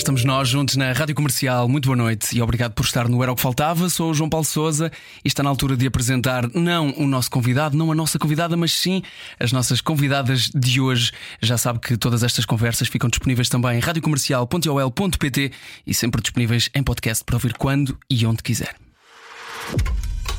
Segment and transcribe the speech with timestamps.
[0.00, 1.68] Estamos nós juntos na Rádio Comercial.
[1.68, 3.90] Muito boa noite e obrigado por estar no Era o que Faltava.
[3.90, 4.90] Sou o João Paulo Souza
[5.22, 8.72] e está na altura de apresentar não o nosso convidado, não a nossa convidada, mas
[8.72, 9.02] sim
[9.38, 11.12] as nossas convidadas de hoje.
[11.42, 15.52] Já sabe que todas estas conversas ficam disponíveis também em radiocomercial.ol.pt
[15.86, 18.74] e sempre disponíveis em podcast para ouvir quando e onde quiser.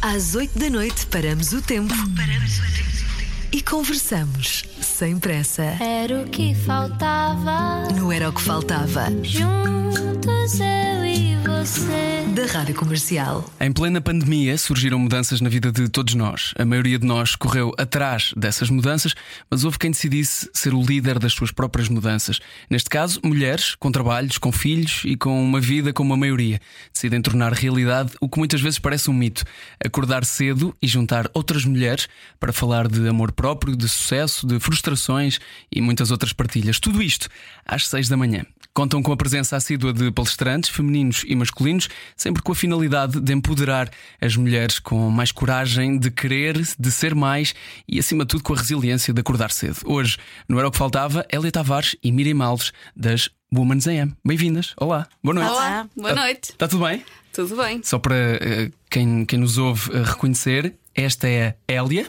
[0.01, 1.93] Às 8 da noite paramos o tempo.
[2.15, 3.10] Paramos o tempo.
[3.53, 5.63] E conversamos sem pressa.
[5.79, 7.91] Era o que faltava.
[7.93, 9.07] No Era o que Faltava.
[9.23, 12.21] Juntos eu e você.
[12.33, 13.51] Da Rádio Comercial.
[13.59, 16.53] Em plena pandemia surgiram mudanças na vida de todos nós.
[16.57, 19.13] A maioria de nós correu atrás dessas mudanças,
[19.49, 22.39] mas houve quem decidisse ser o líder das suas próprias mudanças.
[22.69, 26.61] Neste caso, mulheres com trabalhos, com filhos e com uma vida como a maioria.
[26.93, 29.43] Decidem tornar realidade o que muitas vezes parece um mito:
[29.83, 32.07] acordar cedo e juntar outras mulheres
[32.39, 35.39] para falar de amor próprio, de sucesso, de frustrações
[35.71, 36.79] e muitas outras partilhas.
[36.79, 37.27] Tudo isto
[37.65, 38.45] às seis da manhã.
[38.71, 43.33] Contam com a presença assídua de palestrantes femininos e masculinos, sempre com a finalidade de
[43.33, 43.89] empoderar
[44.21, 47.55] as mulheres com mais coragem de querer, de ser mais
[47.87, 49.77] e, acima de tudo, com a resiliência de acordar cedo.
[49.85, 54.13] Hoje, no Era o que Faltava, Elia Tavares e Miriam Alves, das Women's AM.
[54.23, 54.75] Bem-vindas.
[54.77, 55.49] Olá, boa noite.
[55.49, 56.51] Olá, boa noite.
[56.51, 57.03] Está tudo bem?
[57.33, 57.81] Tudo bem?
[57.81, 62.05] Só para eh, quem, quem nos ouve eh, reconhecer, esta é a Elia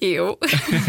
[0.00, 0.38] Eu.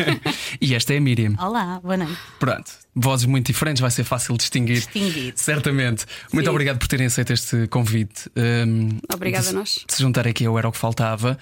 [0.61, 1.33] e esta é a Miriam.
[1.39, 2.17] Olá, boa noite.
[2.39, 4.75] Pronto, vozes muito diferentes, vai ser fácil distinguir.
[4.75, 5.33] Distinguir.
[5.35, 6.05] Certamente.
[6.31, 6.51] Muito Sim.
[6.51, 8.29] obrigado por terem aceito este convite.
[8.35, 9.83] Um, Obrigada a nós.
[9.88, 11.39] De se juntar aqui ao Era o que Faltava.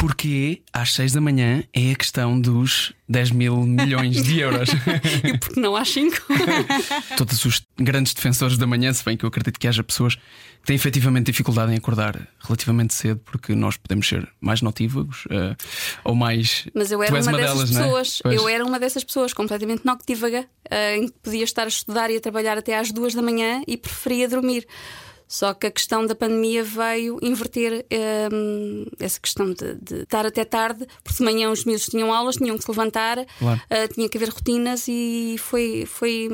[0.00, 4.70] Porque às 6 da manhã é a questão dos 10 mil milhões de euros.
[5.22, 6.16] E porque não há cinco?
[7.18, 10.66] Todos os grandes defensores da manhã, se bem que eu acredito que haja pessoas que
[10.66, 15.54] têm efetivamente dificuldade em acordar relativamente cedo, porque nós podemos ser mais notívagos eh,
[16.02, 16.66] ou mais.
[16.74, 17.82] Mas eu era uma, uma dessas delas, é?
[17.82, 18.20] pessoas.
[18.22, 18.36] Pois.
[18.36, 22.16] Eu era uma dessas pessoas completamente noctívaga, eh, em que podia estar a estudar e
[22.16, 24.66] a trabalhar até às duas da manhã e preferia dormir.
[25.32, 28.28] Só que a questão da pandemia veio inverter eh,
[28.98, 32.58] essa questão de, de estar até tarde, porque de manhã os miúdos tinham aulas, tinham
[32.58, 33.60] que se levantar, Claro.
[33.70, 36.28] eh, tinha que haver rotinas e foi, foi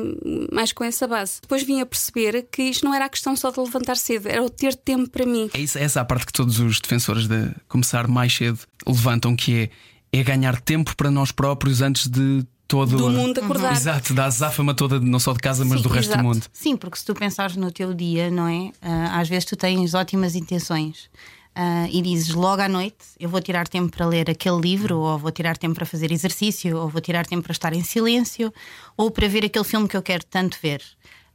[0.51, 1.39] mais com essa base.
[1.43, 4.41] Depois vim a perceber que isto não era a questão só de levantar cedo, era
[4.43, 5.47] o ter tempo para mim.
[5.53, 9.35] É isso, é essa a parte que todos os defensores de começar mais cedo levantam,
[9.35, 9.69] que
[10.11, 13.71] é, é ganhar tempo para nós próprios antes de todo Do mundo acordar.
[13.71, 16.23] Exato, da azáfama toda, não só de casa, mas Sim, do resto exato.
[16.23, 16.45] do mundo.
[16.51, 18.71] Sim, porque se tu pensares no teu dia, não é?
[18.81, 21.09] Ah, às vezes tu tens ótimas intenções
[21.55, 25.17] ah, e dizes logo à noite: eu vou tirar tempo para ler aquele livro, ou
[25.17, 28.53] vou tirar tempo para fazer exercício, ou vou tirar tempo para estar em silêncio,
[28.95, 30.81] ou para ver aquele filme que eu quero tanto ver.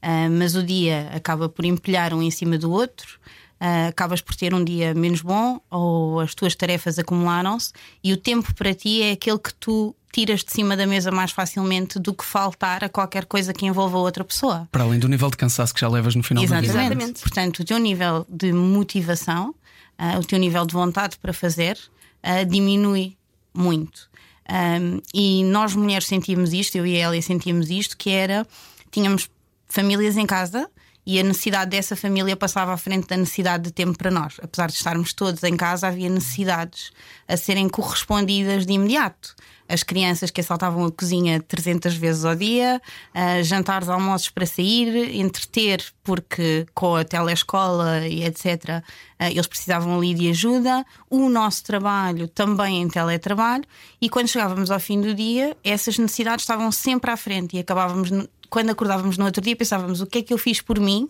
[0.02, 3.18] Ah, mas o dia acaba por empilhar um em cima do outro.
[3.64, 8.16] Ah, acabas por ter um dia menos bom ou as tuas tarefas acumularam-se e o
[8.16, 12.12] tempo para ti é aquele que tu tiras de cima da mesa mais facilmente do
[12.12, 14.68] que faltar a qualquer coisa que envolva outra pessoa.
[14.72, 16.72] Para além do nível de cansaço que já levas no final do Exatamente.
[16.72, 16.82] dia.
[16.88, 17.20] Exatamente.
[17.20, 19.54] Portanto, o teu nível de motivação,
[19.96, 21.78] ah, o teu nível de vontade para fazer,
[22.20, 23.16] ah, diminui
[23.54, 24.10] muito.
[24.48, 28.44] Ahm, e nós mulheres sentimos isto, eu e a Elia sentimos isto, que era
[28.90, 29.30] tínhamos
[29.68, 30.68] famílias em casa
[31.04, 34.36] e a necessidade dessa família passava à frente da necessidade de tempo para nós.
[34.42, 36.92] Apesar de estarmos todos em casa, havia necessidades
[37.26, 39.34] a serem correspondidas de imediato.
[39.68, 42.80] As crianças que assaltavam a cozinha 300 vezes ao dia,
[43.14, 48.82] ah, jantares, almoços para sair, entreter, porque com a telescola e etc.,
[49.18, 50.84] ah, eles precisavam ali de ajuda.
[51.08, 53.64] O nosso trabalho também em teletrabalho.
[54.00, 58.10] E quando chegávamos ao fim do dia, essas necessidades estavam sempre à frente e acabávamos,
[58.52, 61.08] quando acordávamos no outro dia, pensávamos o que é que eu fiz por mim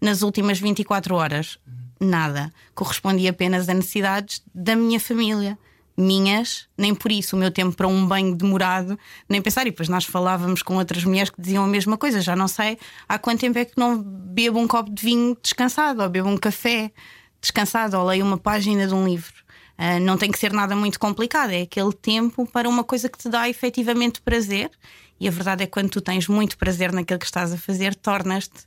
[0.00, 1.56] nas últimas 24 horas?
[2.00, 2.52] Nada.
[2.74, 5.56] Correspondia apenas a necessidades da minha família.
[5.96, 8.98] Minhas, nem por isso o meu tempo para um banho demorado,
[9.28, 9.64] nem pensar.
[9.64, 12.20] E depois nós falávamos com outras mulheres que diziam a mesma coisa.
[12.20, 12.76] Já não sei
[13.08, 16.36] há quanto tempo é que não bebo um copo de vinho descansado, ou bebo um
[16.36, 16.90] café
[17.40, 19.34] descansado, ou leio uma página de um livro.
[19.78, 23.18] Ah, não tem que ser nada muito complicado, é aquele tempo para uma coisa que
[23.18, 24.68] te dá efetivamente prazer.
[25.20, 27.94] E a verdade é que quando tu tens muito prazer naquilo que estás a fazer,
[27.94, 28.66] tornas-te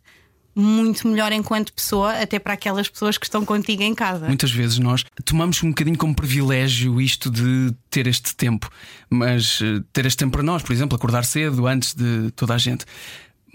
[0.55, 4.25] muito melhor enquanto pessoa, até para aquelas pessoas que estão contigo em casa.
[4.25, 8.69] Muitas vezes nós tomamos um bocadinho como privilégio isto de ter este tempo,
[9.09, 12.57] mas eh, ter este tempo para nós, por exemplo, acordar cedo antes de toda a
[12.57, 12.85] gente.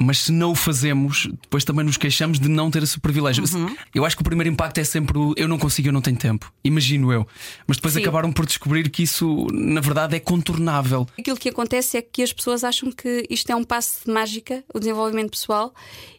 [0.00, 3.44] Mas se não o fazemos, depois também nos queixamos de não ter esse privilégio.
[3.54, 3.76] Uhum.
[3.94, 6.16] Eu acho que o primeiro impacto é sempre o eu não consigo, eu não tenho
[6.16, 6.50] tempo.
[6.64, 7.26] Imagino eu.
[7.66, 8.00] Mas depois Sim.
[8.00, 11.06] acabaram por descobrir que isso, na verdade, é contornável.
[11.18, 14.64] Aquilo que acontece é que as pessoas acham que isto é um passo de mágica,
[14.72, 15.74] o desenvolvimento pessoal,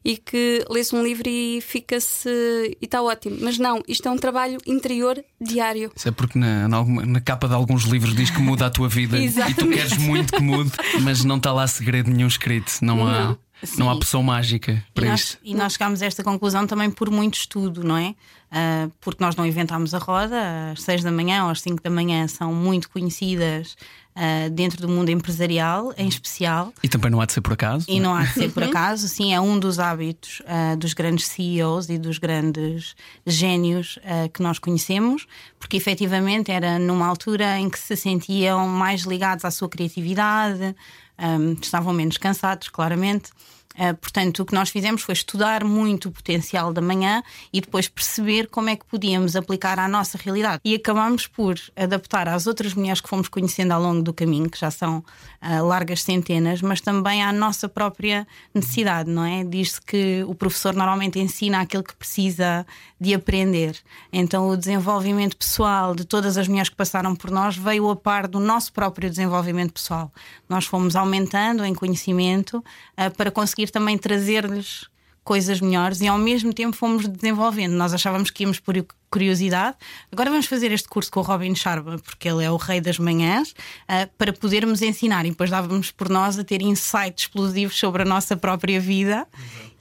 [0.06, 3.38] e que lê-se um livro e fica-se e está ótimo.
[3.42, 5.92] Mas não, isto é um trabalho interior diário.
[5.96, 8.88] Isso é porque na, na, na capa de alguns livros diz que muda a tua
[8.88, 12.72] vida e tu queres muito que mude, mas não está lá segredo nenhum escrito.
[12.82, 13.36] Não, há,
[13.78, 13.86] Não.
[13.86, 14.00] não há Sim.
[14.00, 15.38] poção mágica E para nós, isto.
[15.44, 18.16] e nós chegámos a esta conclusão também por muito estudo, não é?
[18.52, 21.90] Ah, porque nós não inventámos a roda, às 6 da manhã ou às 5 da
[21.90, 23.78] manhã são muito conhecidas
[24.14, 26.74] ah, dentro do mundo empresarial, em especial.
[26.84, 27.86] E também não há de ser por acaso.
[27.88, 31.28] E não há de ser por acaso, sim, é um dos hábitos ah, dos grandes
[31.28, 32.94] CEOs e dos grandes
[33.26, 33.98] gênios
[34.34, 35.26] que nós conhecemos,
[35.58, 40.76] porque efetivamente era numa altura em que se sentiam mais ligados à sua criatividade,
[41.18, 43.30] ah, estavam menos cansados, claramente.
[43.78, 47.24] Ah, portanto, o que nós fizemos foi estudar muito o potencial da manhã
[47.54, 50.62] e depois perceber como é que podíamos aplicar à nossa realidade.
[50.64, 54.60] E acabamos por adaptar às outras mulheres que fomos conhecendo ao longo do caminho, que
[54.60, 55.04] já são
[55.40, 59.44] ah, largas centenas, mas também à nossa própria necessidade, não é?
[59.44, 62.66] Diz-se que o professor normalmente ensina aquilo que precisa
[63.00, 63.78] de aprender.
[64.12, 68.28] Então, o desenvolvimento pessoal de todas as mulheres que passaram por nós veio a par
[68.28, 70.12] do nosso próprio desenvolvimento pessoal.
[70.48, 72.64] Nós fomos aumentando em conhecimento
[72.96, 74.90] ah, para conseguir também trazer-lhes
[75.24, 77.74] coisas melhores e ao mesmo tempo fomos desenvolvendo.
[77.74, 78.76] Nós achávamos que íamos por
[79.10, 79.78] curiosidade.
[80.12, 82.98] Agora vamos fazer este curso com o Robin Sharma, porque ele é o rei das
[82.98, 83.54] manhãs,
[83.88, 85.26] ah, para podermos ensinar.
[85.26, 89.28] E depois dávamos por nós a ter insights explosivos sobre a nossa própria vida.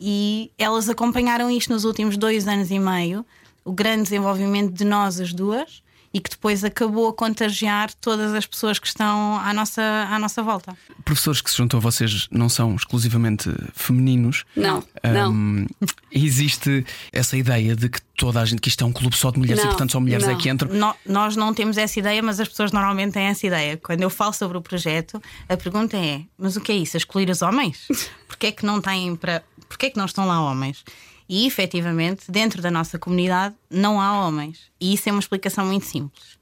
[0.00, 3.24] E elas acompanharam isto nos últimos dois anos e meio,
[3.64, 5.82] o grande desenvolvimento de nós as duas.
[6.12, 9.80] E que depois acabou a contagiar todas as pessoas que estão à nossa,
[10.10, 10.76] à nossa volta.
[11.04, 14.44] Professores que se juntam a vocês não são exclusivamente femininos.
[14.56, 15.30] Não, não.
[15.32, 15.66] Hum,
[16.10, 19.38] existe essa ideia de que toda a gente, que isto é um clube só de
[19.38, 20.38] mulheres e Não, portanto só mulheres é não.
[20.38, 20.72] que entram.
[20.74, 23.76] No- nós não temos essa ideia, mas as pessoas normalmente têm essa ideia.
[23.76, 26.96] Quando eu falo sobre o projeto, a pergunta é: mas o que é isso?
[26.96, 27.86] Excluir os homens?
[28.26, 29.44] Porquê é que não têm para.
[29.68, 30.84] Porquê é que não estão lá homens?
[31.32, 34.62] E efetivamente, dentro da nossa comunidade, não há homens.
[34.80, 36.36] E isso é uma explicação muito simples: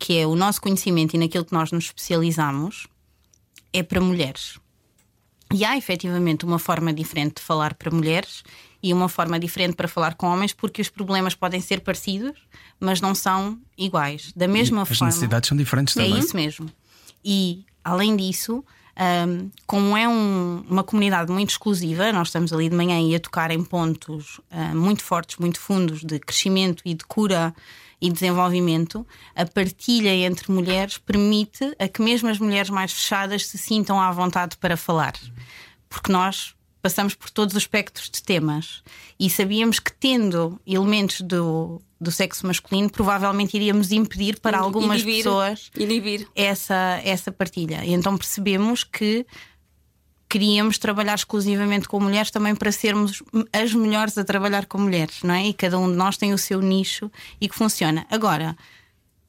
[0.00, 2.88] que é o nosso conhecimento e naquilo que nós nos especializamos
[3.72, 4.58] é para mulheres.
[5.54, 8.42] E há efetivamente uma forma diferente de falar para mulheres
[8.82, 12.36] e uma forma diferente para falar com homens, porque os problemas podem ser parecidos,
[12.80, 14.32] mas não são iguais.
[14.34, 15.06] Da mesma As forma.
[15.06, 16.18] necessidades são diferentes É também.
[16.18, 16.68] isso mesmo.
[17.24, 18.64] E, além disso,
[18.98, 23.20] hum, como é um- uma comunidade muito exclusiva, nós estamos ali de manhã e a
[23.20, 27.54] tocar em pontos hum, muito fortes, muito fundos de crescimento e de cura
[28.00, 29.06] e desenvolvimento,
[29.36, 34.10] a partilha entre mulheres permite a que mesmo as mulheres mais fechadas se sintam à
[34.10, 35.12] vontade para falar.
[35.88, 38.82] Porque nós passamos por todos os espectros de temas
[39.18, 45.16] e sabíamos que tendo elementos do, do sexo masculino, provavelmente iríamos impedir para algumas Inibir.
[45.18, 46.28] pessoas Inibir.
[46.34, 47.84] essa, essa partilha.
[47.84, 49.24] E então percebemos que
[50.28, 55.34] queríamos trabalhar exclusivamente com mulheres também para sermos as melhores a trabalhar com mulheres, não
[55.34, 55.46] é?
[55.46, 58.06] E cada um de nós tem o seu nicho e que funciona.
[58.10, 58.56] Agora,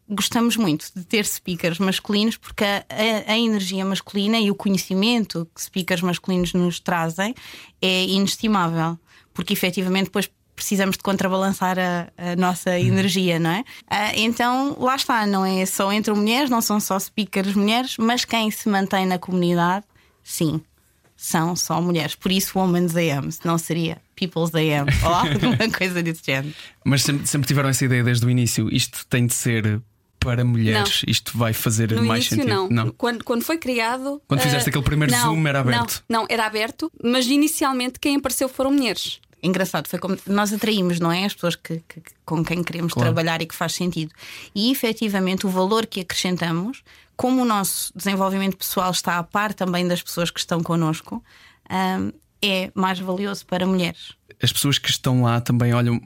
[0.09, 2.83] gostamos muito de ter speakers masculinos porque a,
[3.27, 7.33] a- energia masculina e o conhecimento que speakers masculinos nos trazem
[7.81, 8.97] é inestimável,
[9.33, 13.63] porque efetivamente depois precisamos de contrabalançar a, a nossa energia, não é?
[13.89, 18.23] Ah, então lá está, não é só entre mulheres, não são só speakers mulheres, mas
[18.23, 19.85] quem se mantém na comunidade,
[20.23, 20.61] sim.
[21.15, 26.21] São só mulheres, por isso Women's AM, não seria People's AM ou alguma coisa desse
[26.23, 26.53] género.
[26.85, 28.69] Mas sempre, sempre tiveram essa ideia desde o início.
[28.71, 29.81] Isto tem de ser
[30.23, 31.01] para mulheres.
[31.07, 32.69] Isto vai fazer No mais início, sentido.
[32.73, 32.89] não.
[32.91, 34.21] Quando, quando foi criado.
[34.27, 36.03] Quando fizeste eh, aquele primeiro não, Zoom, era aberto?
[36.09, 39.19] Não, não, era aberto, mas inicialmente quem apareceu foram mulheres.
[39.41, 41.25] Engraçado, foi como nós atraímos, não é?
[41.25, 43.07] As pessoas que, que- com quem queremos Claro.
[43.09, 44.11] trabalhar e que faz sentido.
[44.55, 46.81] E efetivamente o valor que acrescentamos,
[47.17, 51.21] como o nosso desenvolvimento pessoal está a par também das pessoas que estão connosco,
[51.69, 52.11] hum,
[52.41, 54.13] é mais valioso para mulheres.
[54.41, 55.99] As pessoas que estão lá também olham.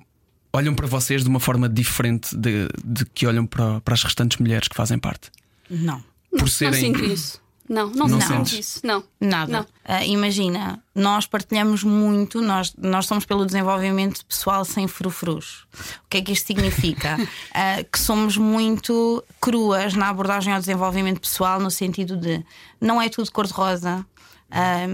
[0.58, 4.40] Olham para vocês de uma forma diferente de, de que olham para, para as restantes
[4.40, 5.30] mulheres que fazem parte.
[5.70, 6.04] Não.
[6.32, 6.80] Por Não serem.
[6.80, 7.40] sinto isso.
[7.70, 8.54] Não, não, Não sentes?
[8.54, 8.80] isso.
[8.84, 9.04] Não.
[9.22, 9.52] Nada.
[9.52, 9.66] Não.
[9.86, 15.68] Ah, imagina, nós partilhamos muito, nós, nós somos pelo desenvolvimento pessoal sem frufrus.
[16.06, 17.18] O que é que isto significa?
[17.54, 22.44] Ah, que somos muito cruas na abordagem ao desenvolvimento pessoal, no sentido de
[22.82, 24.04] não é tudo cor-de-rosa,
[24.50, 24.88] ah,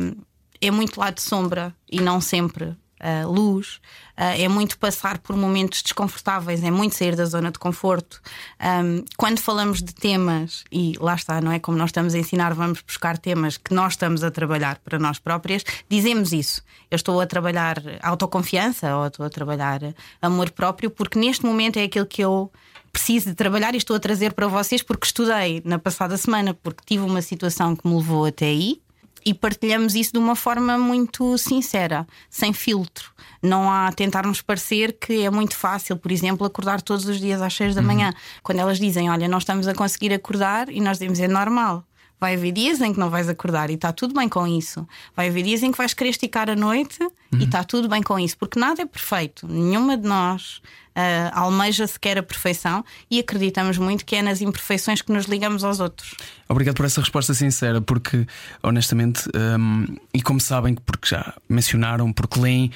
[0.60, 3.82] é muito lado de sombra e não sempre uh, luz,
[4.18, 8.22] uh, é muito passar por momentos desconfortáveis, é muito sair da zona de conforto.
[8.60, 11.60] Um, quando falamos de temas, e lá está, não é?
[11.60, 15.20] Como nós estamos a ensinar, vamos buscar temas que nós estamos a trabalhar para nós
[15.20, 16.64] próprias, dizemos isso.
[16.90, 19.82] Eu estou a trabalhar autoconfiança ou estou a trabalhar
[20.22, 22.52] amor próprio, porque neste momento é aquilo que eu
[22.92, 26.84] preciso de trabalhar e estou a trazer para vocês porque estudei na passada semana, porque
[26.86, 28.83] tive uma situação que me levou até aí
[29.26, 33.12] e partilhamos isso de uma forma muito sincera, sem filtro.
[33.42, 37.54] Não há tentar-nos parecer que é muito fácil, por exemplo, acordar todos os dias às
[37.54, 38.08] 6 da manhã.
[38.08, 38.40] Uhum.
[38.42, 41.86] Quando elas dizem, olha, nós estamos a conseguir acordar, e nós dizemos, é normal.
[42.20, 44.88] Vai haver dias em que não vais acordar e está tudo bem com isso.
[45.14, 47.00] Vai haver dias em que vais querer esticar a noite
[47.34, 47.42] uhum.
[47.42, 49.48] e está tudo bem com isso, porque nada é perfeito.
[49.48, 50.62] Nenhuma de nós
[50.96, 55.64] uh, almeja sequer a perfeição e acreditamos muito que é nas imperfeições que nos ligamos
[55.64, 56.16] aos outros.
[56.48, 58.26] Obrigado por essa resposta sincera, porque
[58.62, 59.24] honestamente,
[59.60, 62.72] um, e como sabem, porque já mencionaram, porque leem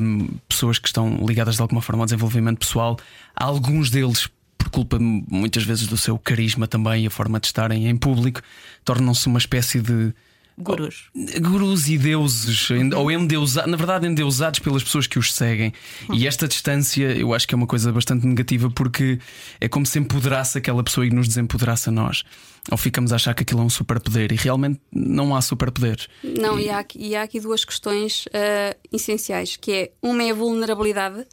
[0.00, 2.98] um, pessoas que estão ligadas de alguma forma ao desenvolvimento pessoal,
[3.36, 4.28] alguns deles
[4.58, 8.40] por culpa muitas vezes do seu carisma também e a forma de estarem em público,
[8.84, 10.14] tornam-se uma espécie de
[10.58, 11.10] Gurus.
[11.40, 15.72] Gurus e deuses, ou endeusados, na verdade, endeusados pelas pessoas que os seguem.
[16.12, 19.18] E esta distância eu acho que é uma coisa bastante negativa porque
[19.60, 22.22] é como se empoderasse aquela pessoa e nos desempoderasse a nós.
[22.70, 26.08] Ou ficamos a achar que aquilo é um superpoder e realmente não há superpoderes.
[26.22, 30.22] Não, e, e, há, aqui, e há aqui duas questões uh, essenciais: que é uma
[30.22, 31.26] é a vulnerabilidade.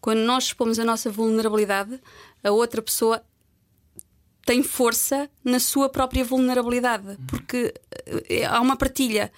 [0.00, 1.98] Quando nós expomos a nossa vulnerabilidade,
[2.42, 3.22] a outra pessoa
[4.44, 7.74] tem força na sua própria vulnerabilidade, porque
[8.28, 9.32] eh, há uma partilha.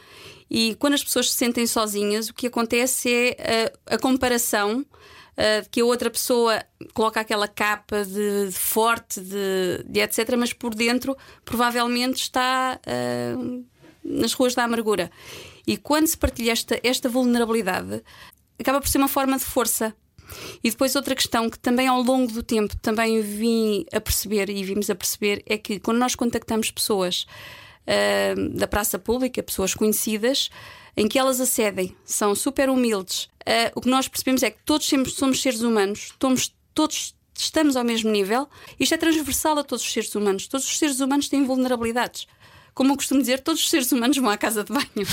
[0.51, 4.85] E quando as pessoas se sentem sozinhas, o que acontece é a, a comparação.
[5.39, 10.55] Uh, que a outra pessoa coloca aquela capa de, de forte, de, de, etc., mas
[10.55, 13.67] por dentro provavelmente está uh,
[14.03, 15.11] nas ruas da amargura.
[15.67, 18.03] E quando se partilha esta, esta vulnerabilidade,
[18.59, 19.95] acaba por ser uma forma de força.
[20.63, 24.63] E depois outra questão que também ao longo do tempo também vim a perceber e
[24.65, 27.27] vimos a perceber é que quando nós contactamos pessoas
[27.87, 30.51] uh, da praça pública, pessoas conhecidas,
[30.97, 34.91] em que elas acedem, são super humildes, uh, o que nós percebemos é que todos
[35.09, 38.49] somos seres humanos, somos, todos estamos ao mesmo nível.
[38.79, 40.47] Isto é transversal a todos os seres humanos.
[40.47, 42.27] Todos os seres humanos têm vulnerabilidades
[42.77, 45.07] como eu costumo dizer, todos os seres humanos vão à casa de banho.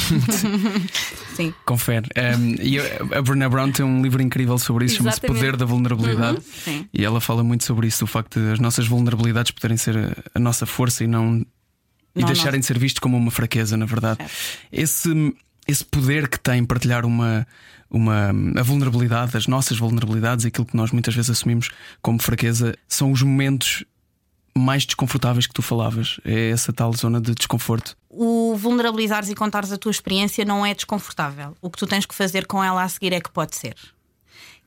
[1.33, 1.53] Sim.
[1.63, 2.09] Confere.
[2.37, 6.39] Um, e a Brené Brown tem um livro incrível sobre isso, chama-se Poder da Vulnerabilidade.
[6.67, 6.85] Uhum.
[6.93, 10.39] E ela fala muito sobre isso, o facto de as nossas vulnerabilidades poderem ser a,
[10.39, 11.37] nossa força e não.
[12.13, 12.59] E não, deixarem não.
[12.59, 14.21] de ser visto como uma fraqueza, na verdade.
[14.21, 14.27] É.
[14.69, 15.33] Esse,
[15.65, 17.47] esse poder que tem partilhar uma,
[17.89, 21.69] uma, a vulnerabilidade, as nossas vulnerabilidades, aquilo que nós muitas vezes assumimos
[22.01, 23.85] como fraqueza, são os momentos
[24.55, 26.19] mais desconfortáveis que tu falavas.
[26.23, 27.97] É essa tal zona de desconforto.
[28.09, 31.55] O vulnerabilizares e contares a tua experiência não é desconfortável.
[31.61, 33.75] O que tu tens que fazer com ela a seguir é que pode ser.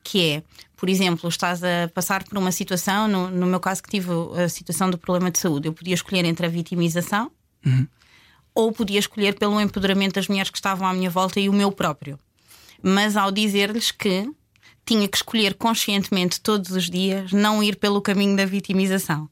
[0.03, 0.43] Que é,
[0.75, 4.09] por exemplo, estás a passar por uma situação, no, no meu caso que tive
[4.43, 7.31] a situação do problema de saúde, eu podia escolher entre a vitimização
[7.65, 7.87] uhum.
[8.53, 11.71] ou podia escolher pelo empoderamento das mulheres que estavam à minha volta e o meu
[11.71, 12.19] próprio.
[12.81, 14.29] Mas ao dizer-lhes que
[14.87, 19.29] tinha que escolher conscientemente todos os dias não ir pelo caminho da vitimização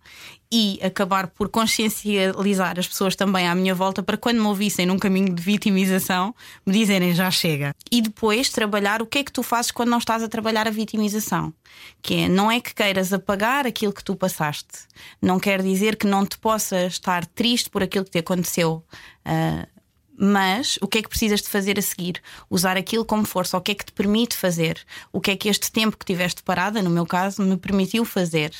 [0.51, 4.99] e acabar por consciencializar as pessoas também à minha volta para quando me ouvissem num
[4.99, 6.35] caminho de vitimização
[6.65, 7.73] me dizerem já chega.
[7.91, 10.71] E depois trabalhar o que é que tu fazes quando não estás a trabalhar a
[10.71, 11.53] vitimização.
[12.01, 14.87] Que é, não é que queiras apagar aquilo que tu passaste,
[15.21, 18.83] não quer dizer que não te possas estar triste por aquilo que te aconteceu.
[19.25, 19.74] Uh,
[20.17, 22.21] mas o que é que precisas de fazer a seguir?
[22.49, 23.57] Usar aquilo como força.
[23.57, 24.79] O que é que te permite fazer?
[25.11, 28.51] O que é que este tempo que tiveste parada, no meu caso, me permitiu fazer?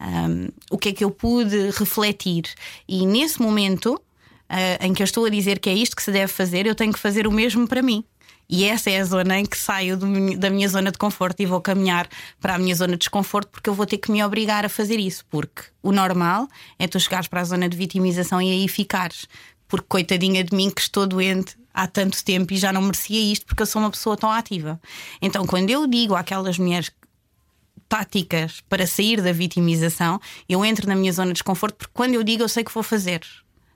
[0.00, 2.44] Um, o que é que eu pude refletir?
[2.88, 6.12] E nesse momento uh, em que eu estou a dizer que é isto que se
[6.12, 8.04] deve fazer, eu tenho que fazer o mesmo para mim.
[8.52, 11.46] E essa é a zona em que saio do, da minha zona de conforto e
[11.46, 12.08] vou caminhar
[12.40, 14.98] para a minha zona de desconforto porque eu vou ter que me obrigar a fazer
[14.98, 15.24] isso.
[15.30, 19.28] Porque o normal é tu chegares para a zona de vitimização e aí ficares
[19.70, 23.46] porque coitadinha de mim que estou doente há tanto tempo e já não merecia isto
[23.46, 24.78] porque eu sou uma pessoa tão ativa.
[25.22, 26.90] Então, quando eu digo àquelas mulheres
[27.88, 32.22] táticas para sair da vitimização, eu entro na minha zona de desconforto porque quando eu
[32.22, 33.22] digo eu sei que vou fazer.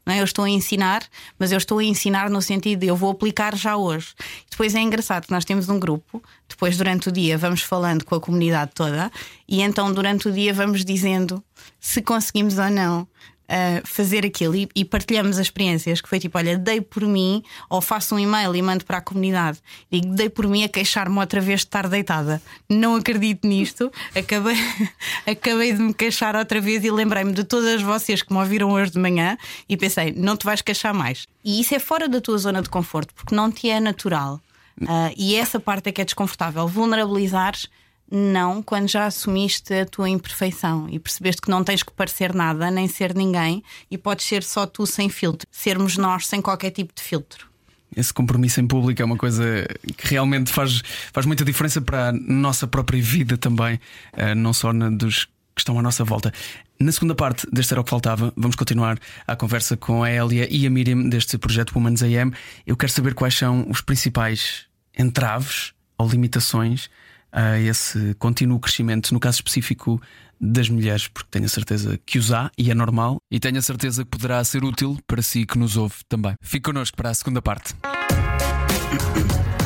[0.04, 0.20] Não é?
[0.20, 1.02] Eu estou a ensinar,
[1.38, 4.14] mas eu estou a ensinar no sentido de eu vou aplicar já hoje.
[4.50, 8.14] Depois é engraçado que nós temos um grupo, depois durante o dia vamos falando com
[8.14, 9.10] a comunidade toda
[9.48, 11.42] e então durante o dia vamos dizendo
[11.80, 13.08] se conseguimos ou não
[13.48, 17.42] uh, fazer aquilo e, e, partilhamos as experiências que foi tipo, olha, dei por mim,
[17.68, 19.58] ou faço um e-mail e mando para a comunidade,
[19.90, 22.40] digo, dei por mim a queixar-me outra vez de estar deitada.
[22.68, 24.56] Não acredito nisto, acabei,
[25.26, 28.92] acabei de me queixar outra vez e lembrei-me de todas vocês que me ouviram hoje
[28.92, 29.36] de manhã
[29.68, 31.26] e pensei, não te vais queixar mais.
[31.44, 34.40] E isso é fora da tua zona de conforto, porque não te é natural.
[34.80, 36.66] Uh, e essa parte é que é desconfortável.
[36.66, 37.68] Vulnerabilizares,
[38.10, 42.70] não, quando já assumiste a tua imperfeição e percebeste que não tens que parecer nada,
[42.70, 46.94] nem ser ninguém, e podes ser só tu sem filtro, sermos nós sem qualquer tipo
[46.94, 47.48] de filtro.
[47.96, 50.82] Esse compromisso em público é uma coisa que realmente faz,
[51.12, 53.76] faz muita diferença para a nossa própria vida também,
[54.14, 56.32] uh, não só na dos que estão à nossa volta.
[56.80, 60.48] Na segunda parte deste Era o que Faltava, vamos continuar a conversa com a Elia
[60.50, 62.32] e a Miriam deste projeto Women's AM.
[62.66, 64.66] Eu quero saber quais são os principais
[64.98, 66.90] entraves ou limitações
[67.34, 70.00] a esse contínuo crescimento, no caso específico
[70.40, 73.62] das mulheres, porque tenho a certeza que os há e é normal, e tenho a
[73.62, 76.34] certeza que poderá ser útil para si que nos ouve também.
[76.40, 77.74] Fique connosco para a segunda parte.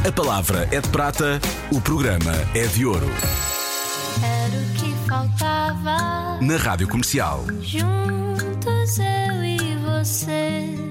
[0.07, 3.09] A palavra é de prata, o programa é de ouro.
[4.23, 6.41] Era o que faltava.
[6.41, 7.45] Na Rádio Comercial.
[7.61, 10.88] Juntos eu e você.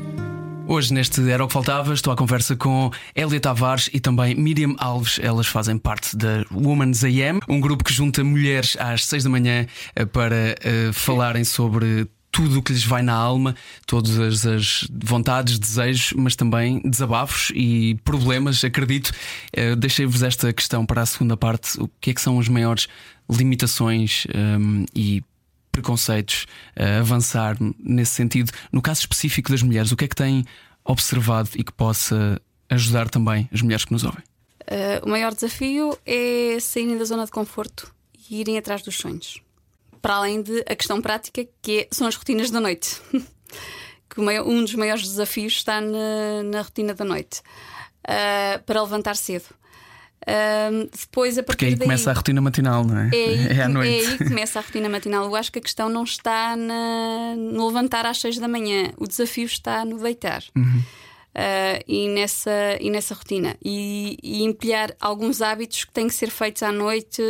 [0.69, 4.75] Hoje, neste Era o que Faltava, estou à conversa com Elia Tavares e também Miriam
[4.77, 5.17] Alves.
[5.17, 9.65] Elas fazem parte da Women's AM, um grupo que junta mulheres às seis da manhã
[9.95, 13.55] eh, para uh, falarem sobre tudo o que lhes vai na alma,
[13.85, 19.13] todas as, vontades, desejos, mas também desabafos e problemas, acredito.
[19.57, 22.89] Uh, Deixei-vos esta questão para a segunda parte: o que é que são as maiores
[23.29, 25.23] limitações um, e
[25.77, 28.51] preconceitos a avançar nesse sentido.
[28.71, 30.43] No caso específico das mulheres, o que é que têm
[30.83, 34.23] observado e que possa ajudar também as mulheres que nos ouvem?
[34.61, 37.93] Uh, o maior desafio é saírem da zona de conforto
[38.29, 39.41] e irem atrás dos sonhos.
[40.01, 42.99] Para além de a questão prática, que é, são as rotinas da noite.
[44.09, 47.41] que um dos maiores desafios está na, na rotina da noite.
[48.03, 49.45] Uh, para levantar cedo.
[50.25, 53.09] Um, depois, a Porque aí daí, começa a rotina matinal, não é?
[53.13, 54.05] É, aí, é à noite.
[54.05, 55.25] É aí que começa a rotina matinal.
[55.25, 59.07] Eu acho que a questão não está na, no levantar às seis da manhã, o
[59.07, 60.43] desafio está no deitar.
[60.55, 60.83] Uhum.
[61.37, 63.55] Uh, e, nessa, e nessa rotina.
[63.63, 67.21] E, e, empilhar alguns hábitos que têm que ser feitos à noite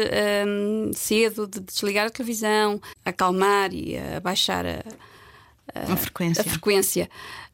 [0.48, 4.82] um, cedo, de desligar a televisão, acalmar e abaixar a,
[5.75, 6.41] a, a frequência.
[6.41, 7.10] A frequência.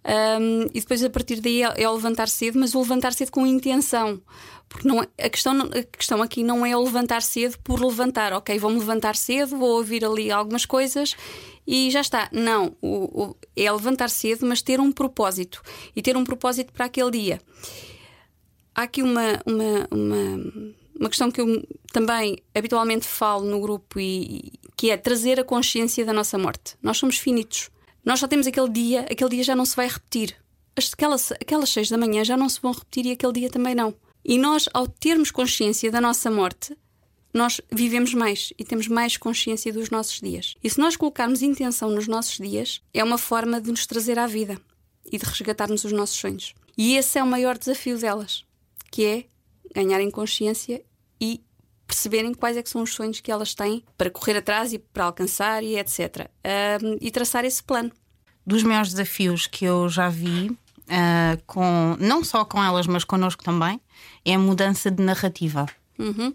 [0.05, 3.31] Um, e depois a partir daí é, é o levantar cedo, mas o levantar cedo
[3.31, 4.21] com intenção.
[4.67, 8.34] Porque não, é, a, questão, a questão aqui não é o levantar cedo por levantar,
[8.34, 11.15] ok, vou-me levantar cedo, vou ouvir ali algumas coisas
[11.67, 12.29] e já está.
[12.32, 15.62] Não, o, o, é levantar cedo, mas ter um propósito
[15.96, 17.41] e ter um propósito para aquele dia.
[18.75, 24.54] Há aqui uma, uma, uma, uma questão que eu também habitualmente falo no grupo e
[24.76, 26.76] que é trazer a consciência da nossa morte.
[26.82, 27.69] Nós somos finitos.
[28.04, 30.36] Nós só temos aquele dia, aquele dia já não se vai repetir.
[30.76, 33.93] Aquelas, aquelas seis da manhã já não se vão repetir e aquele dia também não.
[34.25, 36.77] E nós, ao termos consciência da nossa morte,
[37.33, 40.55] nós vivemos mais e temos mais consciência dos nossos dias.
[40.63, 44.27] E se nós colocarmos intenção nos nossos dias, é uma forma de nos trazer à
[44.27, 44.59] vida
[45.12, 46.53] e de resgatarmos os nossos sonhos.
[46.77, 48.45] E esse é o maior desafio delas,
[48.91, 49.25] que é
[49.73, 50.83] ganharem consciência
[51.19, 51.43] e
[51.88, 55.63] perceberem quais é são os sonhos que elas têm para correr atrás e para alcançar
[55.63, 56.29] e etc.
[56.81, 57.91] Um, e traçar esse plano.
[58.45, 60.55] Dos maiores desafios que eu já vi
[60.88, 63.80] uh, com não só com elas, mas connosco também,
[64.26, 65.65] é a mudança de narrativa.
[65.98, 66.34] Uhum.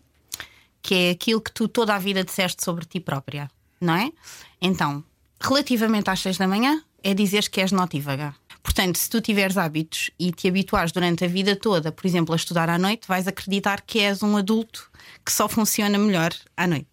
[0.82, 4.12] Que é aquilo que tu toda a vida disseste sobre ti própria, não é?
[4.60, 5.04] Então,
[5.40, 8.34] relativamente às seis da manhã, é dizeres que és notívaga.
[8.62, 12.36] Portanto, se tu tiveres hábitos e te habituares durante a vida toda, por exemplo, a
[12.36, 14.90] estudar à noite, vais acreditar que és um adulto
[15.24, 16.88] que só funciona melhor à noite.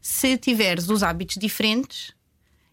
[0.00, 2.12] Se tiveres os hábitos diferentes,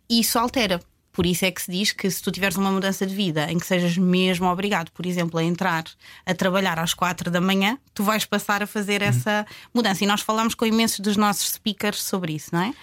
[0.09, 0.81] isso altera.
[1.15, 3.57] Por isso é que se diz que se tu tiveres uma mudança de vida em
[3.57, 5.85] que sejas mesmo obrigado, por exemplo, a entrar
[6.25, 9.07] a trabalhar às quatro da manhã, tu vais passar a fazer uhum.
[9.07, 10.03] essa mudança.
[10.03, 12.73] E nós falamos com imensos dos nossos speakers sobre isso, não é?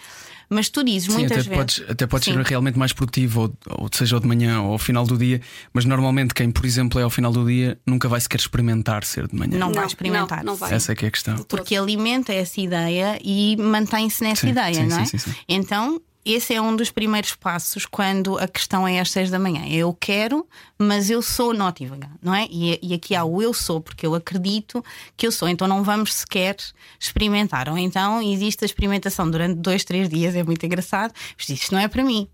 [0.48, 1.56] Mas tu dizes Sim, muitas até vezes.
[1.56, 4.78] Podes, até podes ser realmente mais produtivo, ou, ou seja, ou de manhã ou ao
[4.78, 5.40] final do dia,
[5.72, 9.28] mas normalmente quem, por exemplo, é ao final do dia nunca vai sequer experimentar ser
[9.28, 9.58] de manhã.
[9.58, 10.38] Não, não vai experimentar.
[10.38, 10.74] Não, não vai.
[10.74, 11.38] Essa é que é a questão.
[11.44, 15.04] Porque alimenta essa ideia e mantém-se nessa sim, ideia, sim, não é?
[15.06, 19.30] Sim, sim, então esse é um dos primeiros passos quando a questão é às seis
[19.30, 19.66] da manhã.
[19.68, 20.46] Eu quero,
[20.78, 22.46] mas eu sou notívaga, não é?
[22.50, 24.84] E, e, aqui há o eu sou, porque eu acredito
[25.16, 26.56] que eu sou, então não vamos sequer
[26.98, 27.68] experimentar.
[27.68, 31.80] Ou então existe a experimentação durante dois, três dias, é muito engraçado, mas isto não
[31.80, 32.28] é para mim.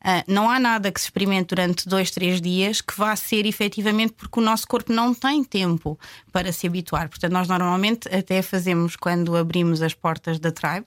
[0.00, 4.12] Uh, não há nada que se experimente durante dois, três dias que vá ser efetivamente
[4.12, 5.98] porque o nosso corpo não tem tempo
[6.32, 7.08] para se habituar.
[7.08, 10.86] Portanto, nós normalmente até fazemos quando abrimos as portas da Tribe,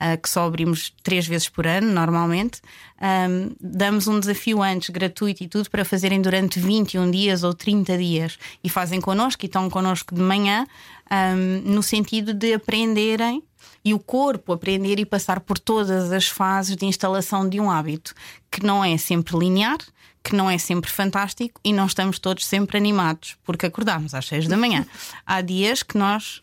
[0.00, 2.60] uh, que só abrimos três vezes por ano, normalmente,
[3.00, 7.98] um, damos um desafio antes, gratuito e tudo, para fazerem durante 21 dias ou 30
[7.98, 8.38] dias.
[8.62, 10.66] E fazem connosco e estão connosco de manhã,
[11.10, 13.42] um, no sentido de aprenderem
[13.84, 18.14] e o corpo aprender e passar por todas as fases de instalação de um hábito
[18.50, 19.78] que não é sempre linear,
[20.22, 24.46] que não é sempre fantástico e não estamos todos sempre animados porque acordamos às seis
[24.46, 24.86] da manhã.
[25.24, 26.42] Há dias que nós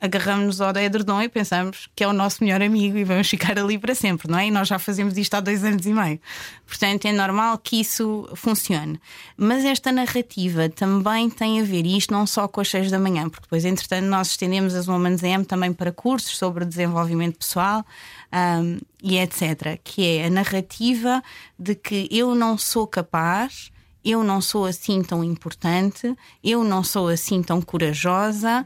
[0.00, 3.78] agarramos-nos ao edredom e pensamos que é o nosso melhor amigo e vamos ficar ali
[3.78, 4.46] para sempre, não é?
[4.46, 6.20] E nós já fazemos isto há dois anos e meio.
[6.66, 9.00] Portanto, é normal que isso funcione.
[9.36, 12.98] Mas esta narrativa também tem a ver, e isto não só com as seis da
[12.98, 17.84] manhã, porque depois, entretanto, nós estendemos as Women's M também para cursos sobre desenvolvimento pessoal
[18.32, 19.80] um, e etc.
[19.82, 21.22] Que é a narrativa
[21.58, 23.70] de que eu não sou capaz
[24.08, 28.64] eu não sou assim tão importante, eu não sou assim tão corajosa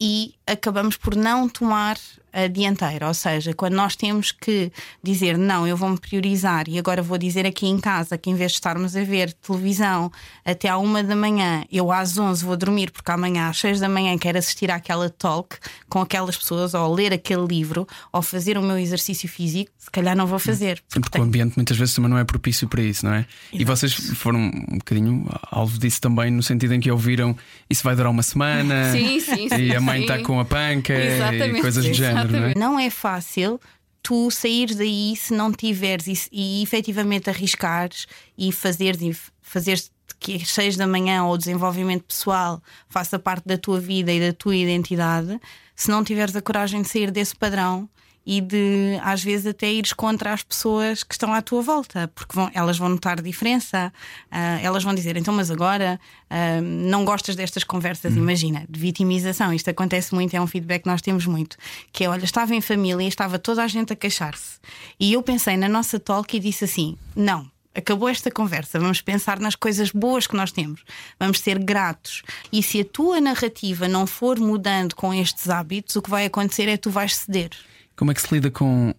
[0.00, 1.98] e acabamos por não tomar
[2.46, 4.70] dianteira, ou seja, quando nós temos que
[5.02, 8.52] dizer não, eu vou-me priorizar e agora vou dizer aqui em casa que em vez
[8.52, 10.12] de estarmos a ver televisão
[10.44, 13.88] até à uma da manhã, eu às onze vou dormir porque amanhã às seis da
[13.88, 15.56] manhã quero assistir àquela talk
[15.88, 20.14] com aquelas pessoas ou ler aquele livro ou fazer o meu exercício físico, se calhar
[20.16, 20.76] não vou fazer.
[20.88, 23.18] Sim, porque, porque o ambiente muitas vezes também não é propício para isso, não é?
[23.18, 23.28] Exato.
[23.52, 27.36] E vocês foram um bocadinho alvo disso também, no sentido em que ouviram
[27.70, 30.92] isso vai durar uma semana sim, sim, sim, e a mãe está com a panca
[30.92, 31.58] Exatamente.
[31.58, 32.54] e coisas do género não é?
[32.56, 33.60] Não é fácil
[34.02, 40.36] tu sair daí se não tiveres e, e efetivamente arriscares e fazeres, e fazeres que
[40.36, 44.56] às seis da manhã ou desenvolvimento pessoal faça parte da tua vida e da tua
[44.56, 45.40] identidade,
[45.76, 47.88] se não tiveres a coragem de sair desse padrão
[48.28, 52.34] e de às vezes até ires contra as pessoas que estão à tua volta, porque
[52.34, 53.90] vão, elas vão notar diferença,
[54.30, 55.98] uh, elas vão dizer, então, mas agora
[56.30, 58.18] uh, não gostas destas conversas, hum.
[58.18, 59.50] imagina, de vitimização.
[59.50, 61.56] Isto acontece muito, é um feedback que nós temos muito.
[61.90, 64.58] Que é, olha, estava em família e estava toda a gente a queixar-se.
[65.00, 69.40] E eu pensei na nossa talk e disse assim: não, acabou esta conversa, vamos pensar
[69.40, 70.84] nas coisas boas que nós temos,
[71.18, 72.22] vamos ser gratos.
[72.52, 76.68] E se a tua narrativa não for mudando com estes hábitos, o que vai acontecer
[76.68, 77.52] é que tu vais ceder.
[77.98, 78.94] Como é que se lida com,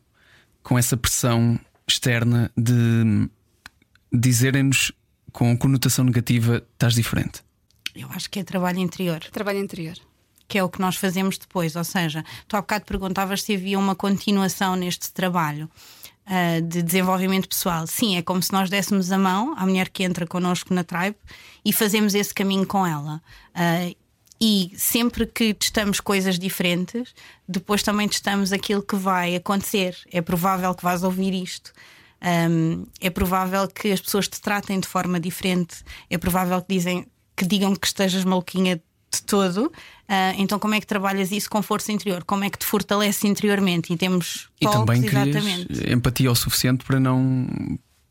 [0.61, 1.57] com essa pressão
[1.87, 3.29] externa de
[4.11, 4.91] dizerem-nos
[5.31, 7.41] com conotação negativa estás diferente?
[7.95, 9.21] Eu acho que é trabalho interior.
[9.31, 9.95] Trabalho interior.
[10.49, 11.77] Que é o que nós fazemos depois.
[11.77, 15.71] Ou seja, tu há bocado perguntavas se havia uma continuação neste trabalho
[16.27, 17.87] uh, de desenvolvimento pessoal.
[17.87, 21.15] Sim, é como se nós dessemos a mão à mulher que entra connosco na tribe
[21.63, 23.21] e fazemos esse caminho com ela.
[23.55, 23.95] Uh,
[24.41, 27.13] e sempre que testamos coisas diferentes,
[27.47, 29.97] depois também testamos aquilo que vai acontecer.
[30.11, 31.73] É provável que vás ouvir isto.
[32.21, 35.83] Um, é provável que as pessoas te tratem de forma diferente.
[36.09, 38.77] É provável que, dizem, que digam que estejas maluquinha
[39.11, 39.65] de todo.
[39.65, 42.23] Uh, então, como é que trabalhas isso com força interior?
[42.23, 43.91] Como é que te fortalece interiormente?
[43.91, 45.91] E temos e também exatamente.
[45.91, 47.45] empatia o suficiente para não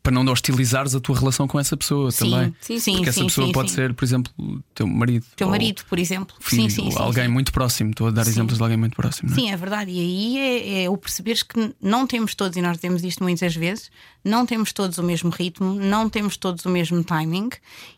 [0.09, 2.55] para não hostilizares a tua relação com essa pessoa sim, também.
[2.59, 4.33] Sim, sim, Porque essa sim, pessoa sim, pode ser, por exemplo,
[4.73, 5.25] teu marido.
[5.35, 6.35] Teu marido, por exemplo.
[6.39, 7.91] Filho, sim, sim, alguém muito próximo.
[7.91, 9.31] Estou a dar exemplos de alguém muito próximo.
[9.31, 9.35] É?
[9.35, 9.91] Sim, é verdade.
[9.91, 13.55] E aí é, é o perceberes que não temos todos, e nós dizemos isto muitas
[13.55, 13.91] vezes,
[14.25, 17.49] não temos todos o mesmo ritmo, não temos todos o mesmo timing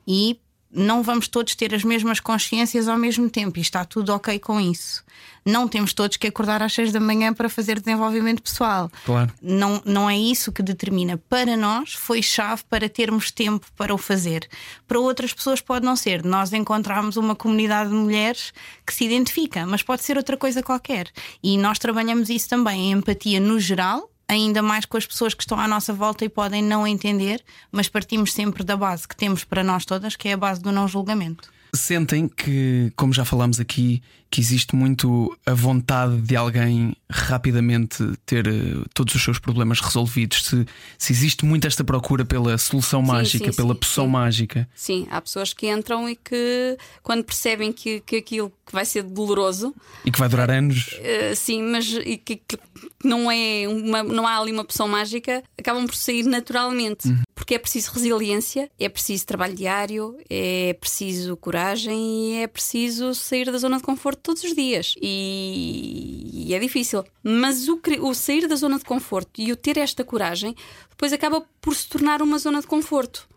[0.06, 0.38] e
[0.74, 4.60] não vamos todos ter as mesmas consciências ao mesmo tempo e está tudo ok com
[4.60, 5.04] isso.
[5.46, 8.92] Não temos todos que acordar às seis da manhã para fazer desenvolvimento pessoal.
[9.06, 9.34] Claro.
[9.42, 11.18] Não, não é isso que determina.
[11.18, 14.48] Para nós, foi chave para termos tempo para o fazer.
[14.88, 16.24] Para outras pessoas, pode não ser.
[16.24, 18.54] Nós encontramos uma comunidade de mulheres
[18.86, 21.10] que se identifica, mas pode ser outra coisa qualquer.
[21.42, 25.44] E nós trabalhamos isso também, a empatia no geral ainda mais com as pessoas que
[25.44, 29.44] estão à nossa volta e podem não entender, mas partimos sempre da base que temos
[29.44, 31.52] para nós todas, que é a base do não julgamento.
[31.74, 38.48] Sentem que, como já falámos aqui, que existe muito a vontade de alguém rapidamente ter
[38.48, 40.44] uh, todos os seus problemas resolvidos?
[40.44, 40.66] Se,
[40.98, 44.70] se existe muito esta procura pela solução sim, mágica, sim, pela sim, poção mágica?
[44.76, 49.04] Sim, há pessoas que entram e que, quando percebem que, que aquilo que vai ser
[49.04, 49.74] doloroso
[50.06, 52.58] e que vai durar anos, uh, sim, mas e que, que,
[53.04, 57.08] não é uma, não há ali uma poção mágica, acabam por sair naturalmente.
[57.08, 57.22] Uhum.
[57.36, 61.61] Porque é preciso resiliência, é preciso trabalho diário, é preciso coragem
[61.91, 64.95] e é preciso sair da zona de conforto todos os dias.
[65.02, 67.04] E, e é difícil.
[67.24, 70.56] Mas o, o, sair da zona de conforto e o ter esta coragem
[70.89, 73.28] depois acaba por se tornar uma zona de conforto.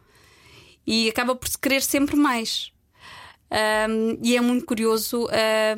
[0.87, 2.73] E acaba por se querer sempre mais.
[3.89, 5.29] Um, e é muito curioso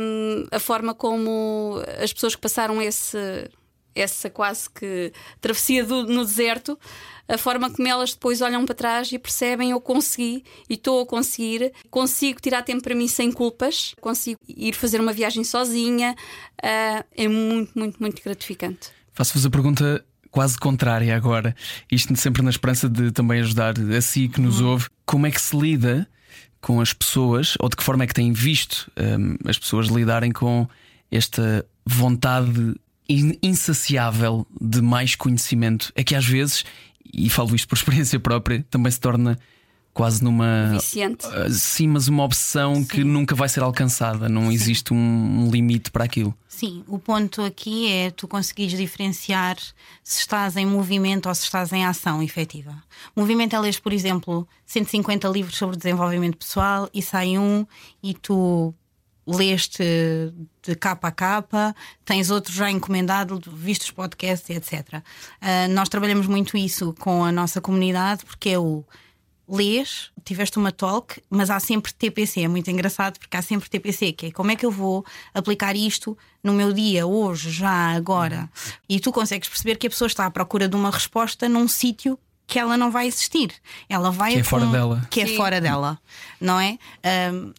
[0.00, 3.18] um, a forma como as pessoas que passaram esse,
[3.94, 6.78] essa quase que travessia do, no deserto
[7.28, 11.06] a forma como elas depois olham para trás e percebem eu consegui e estou a
[11.06, 16.14] conseguir, consigo tirar tempo para mim sem culpas, consigo ir fazer uma viagem sozinha,
[16.62, 18.90] uh, é muito, muito, muito gratificante.
[19.12, 21.56] Faço-vos a pergunta quase contrária agora,
[21.90, 24.72] isto sempre na esperança de também ajudar a si que nos uhum.
[24.72, 26.06] ouve, como é que se lida
[26.60, 30.32] com as pessoas, ou de que forma é que têm visto um, as pessoas lidarem
[30.32, 30.68] com
[31.10, 32.74] esta vontade
[33.08, 35.92] in- insaciável de mais conhecimento?
[35.94, 36.64] É que às vezes,
[37.12, 39.38] e falo isto por experiência própria, também se torna
[39.96, 40.72] quase numa.
[40.72, 41.26] Viciante.
[41.26, 44.28] Ah, Sim, mas uma obsessão que nunca vai ser alcançada.
[44.28, 46.36] Não existe um, um limite para aquilo.
[46.46, 49.56] Sim, o ponto aqui é tu conseguires diferenciar
[50.02, 52.74] se estás em movimento ou se estás em ação efetiva.
[53.14, 57.66] Movimento é lês, por exemplo, 150 livros sobre desenvolvimento pessoal e sai um
[58.02, 58.74] e tu
[59.26, 59.82] leste
[60.62, 65.02] de capa a capa, tens outro já encomendado, viste os podcasts, etc.
[65.40, 68.84] Ah, nós trabalhamos muito isso com a nossa comunidade porque é o
[69.48, 72.42] lês, tiveste uma talk, mas há sempre TPC.
[72.42, 75.76] É muito engraçado porque há sempre TPC, que é como é que eu vou aplicar
[75.76, 78.50] isto no meu dia, hoje, já, agora.
[78.88, 82.18] E tu consegues perceber que a pessoa está à procura de uma resposta num sítio
[82.46, 83.52] que ela não vai existir.
[83.88, 85.06] Ela vai Que é fora com- dela.
[85.10, 85.36] Que é Sim.
[85.36, 85.98] fora dela,
[86.40, 86.78] não é?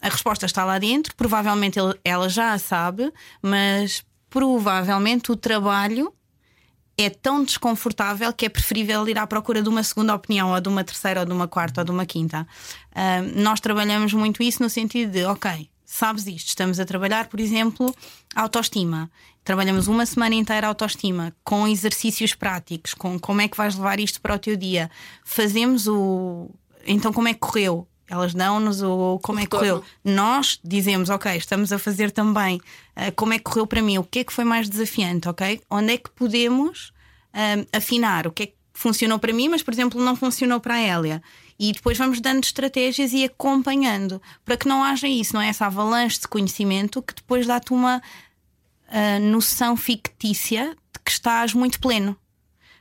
[0.01, 6.13] A resposta está lá dentro, provavelmente ele- ela já a sabe, mas provavelmente o trabalho
[6.97, 10.67] é tão desconfortável que é preferível ir à procura de uma segunda opinião, ou de
[10.69, 12.47] uma terceira, ou de uma quarta, ou de uma quinta.
[13.35, 17.93] Nós trabalhamos muito isso no sentido de, ok, sabes isto, estamos a trabalhar, por exemplo,
[18.35, 19.11] autoestima.
[19.47, 24.19] Trabalhamos uma semana inteira autoestima, com exercícios práticos, com como é que vais levar isto
[24.19, 24.91] para o teu dia.
[25.23, 26.49] Fazemos o.
[26.85, 27.87] Então, como é que correu?
[28.09, 29.81] Elas dão-nos o como é que correu.
[30.03, 32.59] Nós dizemos, ok, estamos a fazer também
[32.93, 35.61] ah, como é que correu para mim, o que é que foi mais desafiante, ok?
[35.71, 36.91] Onde é que podemos
[37.33, 40.73] ah, afinar, o que é que funcionou para mim, mas por exemplo não funcionou para
[40.73, 41.23] a Hélia.
[41.57, 45.47] E depois vamos dando estratégias e acompanhando para que não haja isso, não é?
[45.47, 48.01] Essa avalanche de conhecimento que depois dá-te uma
[48.87, 52.17] ah, noção fictícia de que estás muito pleno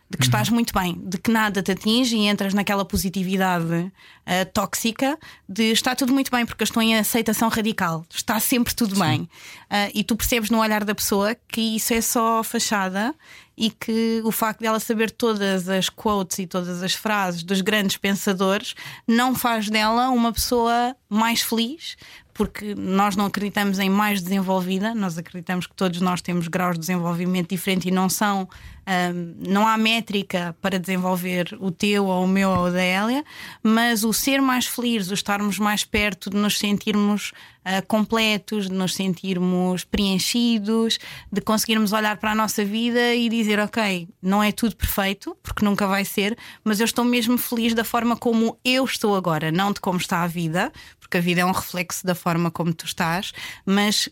[0.08, 3.92] de que estás muito bem, de que nada te atinge e entras naquela positividade
[4.24, 8.74] ah, tóxica de está tudo muito bem, porque eu estou em aceitação radical, está sempre
[8.74, 9.28] tudo bem.
[9.68, 13.14] Ah, e tu percebes no olhar da pessoa que isso é só fachada
[13.56, 17.96] e que o facto dela saber todas as quotes e todas as frases dos grandes
[17.96, 18.74] pensadores
[19.08, 21.96] não faz dela uma pessoa mais feliz.
[22.37, 26.81] Porque nós não acreditamos em mais desenvolvida, nós acreditamos que todos nós temos graus de
[26.81, 28.49] desenvolvimento diferente e não são
[28.88, 33.25] Ahm, não há métrica para desenvolver o teu ou o meu ou o da Hélia,
[33.61, 37.33] mas o ser mais feliz, o estarmos mais perto de nos sentirmos
[37.68, 41.00] ah, completos, de nos sentirmos preenchidos,
[41.33, 45.64] de conseguirmos olhar para a nossa vida e dizer: Ok, não é tudo perfeito, porque
[45.64, 49.72] nunca vai ser, mas eu estou mesmo feliz da forma como eu estou agora, não
[49.72, 52.85] de como está a vida, porque a vida é um reflexo da forma como tu
[52.85, 53.33] estás,
[53.66, 54.09] mas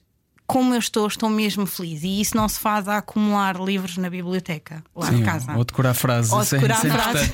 [0.55, 2.05] como eu estou, estou mesmo feliz.
[2.05, 5.53] E isso não se faz a acumular livros na biblioteca, lá de casa.
[5.57, 6.31] ou decorar frases.
[6.31, 7.31] Ou é- decorar é frases.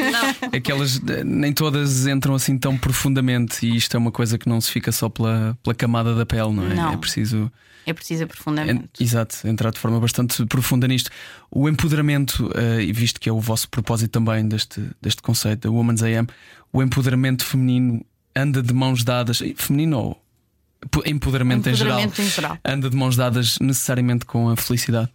[0.56, 4.58] Aquelas eh, nem todas entram assim tão profundamente e isto é uma coisa que não
[4.58, 6.74] se fica só pela, pela camada da pele, não é?
[6.74, 6.92] Não.
[6.94, 7.52] É preciso.
[7.84, 8.88] É preciso en- aprofundamento.
[9.02, 11.10] exato, entrar de forma bastante profunda nisto.
[11.50, 15.70] O empoderamento, eh, e visto que é o vosso propósito também deste, deste conceito da
[15.70, 16.26] Woman's AM,
[16.72, 18.02] o empoderamento feminino
[18.34, 20.22] anda de mãos dadas, feminino ou
[21.06, 22.58] empoderamento, Empoderamento em, em geral, geral.
[22.64, 25.12] anda de mãos dadas necessariamente com a felicidade.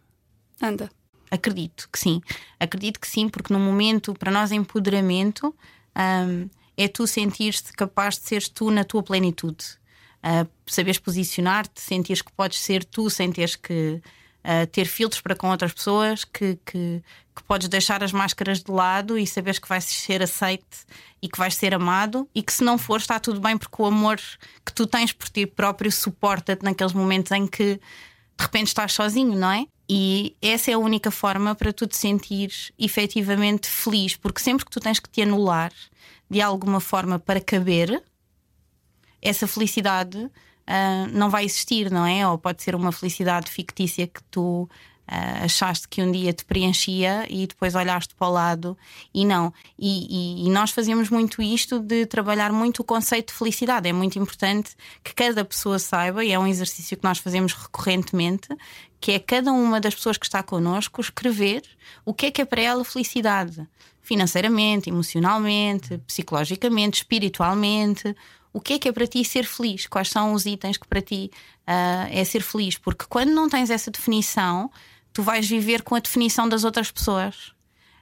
[0.61, 0.89] Anda.
[1.29, 2.21] Acredito que sim.
[2.59, 5.53] Acredito que sim, porque no momento, para nós, empoderamento
[5.95, 9.65] hum, é tu sentir-te capaz de seres tu na tua plenitude.
[10.23, 14.01] Uh, saberes posicionar-te, sentires que podes ser tu sem teres que
[14.45, 17.03] uh, ter filtros para com outras pessoas, que, que,
[17.35, 20.85] que podes deixar as máscaras de lado e saberes que vais ser aceite
[21.21, 23.85] e que vais ser amado e que se não for está tudo bem porque o
[23.85, 24.17] amor
[24.63, 27.75] que tu tens por ti próprio suporta-te naqueles momentos em que
[28.37, 29.65] de repente estás sozinho, não é?
[29.89, 34.71] E essa é a única forma para tu te sentires efetivamente feliz, porque sempre que
[34.71, 35.71] tu tens que te anular
[36.29, 38.03] de alguma forma para caber,
[39.21, 40.29] essa felicidade
[40.67, 42.27] ah, não vai existir, não é?
[42.27, 44.67] Ou pode ser uma felicidade fictícia que tu
[45.07, 48.77] ah, achaste que um dia te preenchia e depois olhaste para o lado
[49.13, 49.53] e não.
[49.77, 53.87] E, e- e nós fazemos muito isto de trabalhar muito o conceito de felicidade.
[53.87, 58.47] É muito importante que cada pessoa saiba, e é um exercício que nós fazemos recorrentemente,
[58.99, 61.61] que é cada uma das pessoas que está connosco escrever
[62.03, 63.67] o que é que é para ela felicidade.
[64.01, 68.15] Financeiramente, emocionalmente, psicologicamente, espiritualmente.
[68.55, 69.85] O que é que é para ti ser feliz?
[69.85, 71.29] Quais são os itens que para ti
[71.67, 72.77] ah, é ser feliz?
[72.77, 74.71] Porque quando não tens essa definição,
[75.11, 77.51] tu vais viver com a definição das outras pessoas.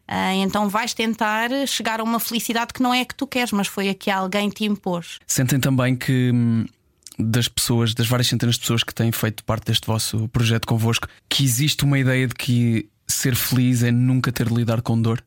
[0.08, 3.52] Ah, então vais tentar chegar a uma felicidade que não é a que tu queres,
[3.52, 5.18] mas foi a que alguém te impôs.
[5.26, 6.66] Sentem também que hum,
[7.18, 11.08] das pessoas, das várias centenas de pessoas que têm feito parte deste vosso projeto convosco,
[11.28, 15.26] que existe uma ideia de que ser feliz é nunca ter de lidar com dor?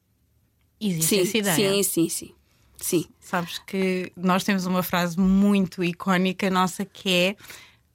[0.81, 1.73] Existe Sim, essa ideia.
[1.73, 2.35] sim, sim, sim.
[2.79, 3.07] Sim.
[3.21, 7.37] Sabes que nós temos uma frase muito icónica nossa que é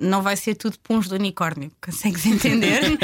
[0.01, 1.71] não vai ser tudo puns do unicórnio.
[1.79, 2.81] Consegues entender?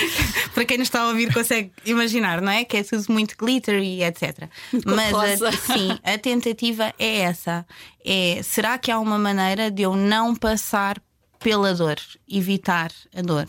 [0.54, 2.64] Para quem nos está a ouvir, consegue imaginar, não é?
[2.64, 4.48] Que é tudo muito glittery, etc.
[4.84, 7.66] Mas a, sim, a tentativa é essa:
[8.04, 11.00] é será que há uma maneira de eu não passar
[11.38, 13.46] pela dor, evitar a dor?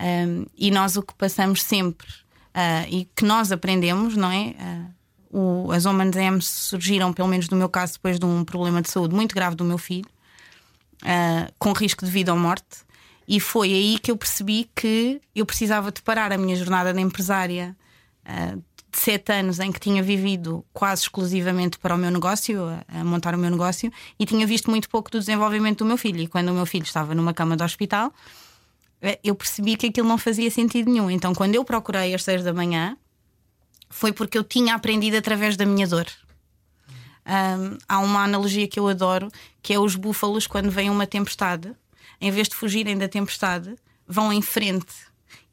[0.00, 4.54] Um, e nós o que passamos sempre uh, e que nós aprendemos, não é?
[4.58, 4.97] Uh,
[5.30, 8.90] o, as Women's M surgiram, pelo menos no meu caso, depois de um problema de
[8.90, 10.08] saúde muito grave do meu filho
[11.02, 12.86] uh, com risco de vida ou morte.
[13.26, 17.00] E foi aí que eu percebi que eu precisava de parar a minha jornada de
[17.00, 17.76] empresária
[18.24, 18.56] uh,
[18.90, 23.04] de sete anos em que tinha vivido quase exclusivamente para o meu negócio, a, a,
[23.04, 26.20] montar o meu negócio, e tinha visto muito pouco do desenvolvimento do meu filho.
[26.20, 28.12] E quando o meu filho estava numa cama de hospital,
[29.02, 31.10] eh, eu percebi que aquilo não fazia sentido nenhum.
[31.10, 32.96] Então, quando eu procurei às seis da manhã,
[33.88, 36.06] foi porque eu tinha aprendido através da minha dor.
[37.26, 39.28] Um, há uma analogia que eu adoro,
[39.62, 41.72] que é os búfalos quando vem uma tempestade,
[42.20, 44.94] em vez de fugirem da tempestade, vão em frente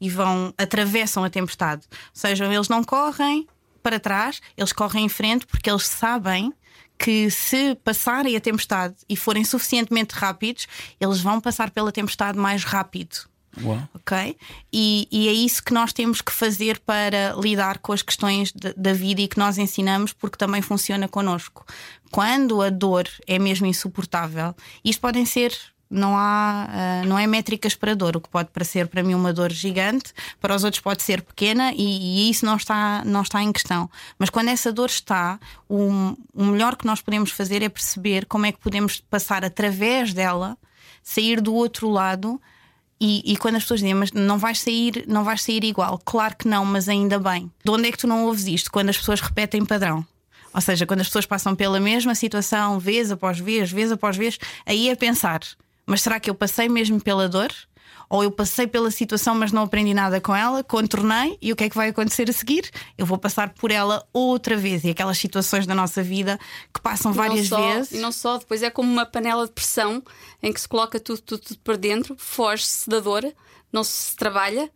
[0.00, 1.82] e vão atravessam a tempestade.
[1.90, 3.46] Ou seja, eles não correm
[3.82, 6.52] para trás, eles correm em frente porque eles sabem
[6.98, 10.66] que se passarem a tempestade e forem suficientemente rápidos,
[10.98, 13.28] eles vão passar pela tempestade mais rápido.
[13.62, 13.88] Uau.
[13.94, 14.36] Ok?
[14.72, 18.72] E, e, é isso que nós temos que fazer para lidar com as questões de,
[18.74, 21.64] da vida e que nós ensinamos, porque também funciona connosco.
[22.10, 25.52] Quando a dor é mesmo insuportável, isto podem ser
[25.88, 29.32] não há uh, não é métricas para dor o que pode parecer para mim uma
[29.32, 33.40] dor gigante para os outros pode ser pequena e, e isso não está não está
[33.40, 33.88] em questão
[34.18, 35.38] mas quando essa dor está
[35.68, 40.12] o, o melhor que nós podemos fazer é perceber como é que podemos passar através
[40.12, 40.58] dela
[41.04, 42.40] sair do outro lado
[43.00, 46.34] e, e, quando as pessoas dizem, mas não vais sair, não vais sair igual, claro
[46.36, 47.50] que não, mas ainda bem.
[47.62, 48.72] De onde é que tu não ouves isto?
[48.72, 50.06] Quando as pessoas repetem padrão.
[50.54, 54.38] Ou seja, quando as pessoas passam pela mesma situação, vez após vez, vez após vez,
[54.64, 55.40] aí é pensar:
[55.84, 57.52] mas será que eu passei mesmo pela dor?
[58.08, 61.64] Ou eu passei pela situação, mas não aprendi nada com ela, contornei, e o que
[61.64, 62.70] é que vai acontecer a seguir?
[62.96, 64.84] Eu vou passar por ela outra vez.
[64.84, 66.38] E aquelas situações da nossa vida
[66.72, 67.92] que passam e várias só, vezes.
[67.92, 70.02] E não só, depois é como uma panela de pressão
[70.42, 73.24] em que se coloca tudo, tudo, tudo para dentro, foge-se da dor,
[73.72, 74.70] não se trabalha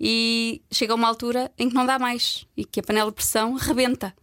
[0.00, 3.14] e chega a uma altura em que não dá mais e que a panela de
[3.14, 4.14] pressão rebenta.